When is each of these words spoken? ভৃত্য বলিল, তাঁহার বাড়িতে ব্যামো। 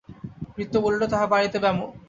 ভৃত্য 0.55 0.75
বলিল, 0.77 1.01
তাঁহার 1.11 1.31
বাড়িতে 1.33 1.57
ব্যামো। 1.59 1.85